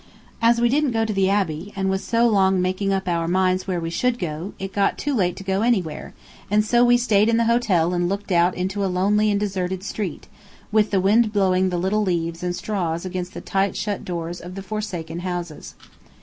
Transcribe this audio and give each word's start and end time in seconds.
As 0.41 0.59
we 0.59 0.67
didn't 0.67 0.93
go 0.93 1.05
to 1.05 1.13
the 1.13 1.29
Abbey, 1.29 1.71
and 1.75 1.87
was 1.87 2.03
so 2.03 2.27
long 2.27 2.59
making 2.59 2.91
up 2.91 3.07
our 3.07 3.27
minds 3.27 3.67
where 3.67 3.79
we 3.79 3.91
should 3.91 4.17
go, 4.17 4.53
it 4.57 4.73
got 4.73 4.97
too 4.97 5.13
late 5.13 5.35
to 5.35 5.43
go 5.43 5.61
anywhere, 5.61 6.15
and 6.49 6.65
so 6.65 6.83
we 6.83 6.97
stayed 6.97 7.29
in 7.29 7.37
the 7.37 7.45
hotel 7.45 7.93
and 7.93 8.09
looked 8.09 8.31
out 8.31 8.55
into 8.55 8.83
a 8.83 8.87
lonely 8.89 9.29
and 9.29 9.39
deserted 9.39 9.83
street, 9.83 10.27
with 10.71 10.89
the 10.89 10.99
wind 10.99 11.31
blowing 11.31 11.69
the 11.69 11.77
little 11.77 12.01
leaves 12.01 12.41
and 12.41 12.55
straws 12.55 13.05
against 13.05 13.35
the 13.35 13.41
tight 13.41 13.77
shut 13.77 14.03
doors 14.03 14.41
of 14.41 14.55
the 14.55 14.63
forsaken 14.63 15.19
houses. 15.19 15.75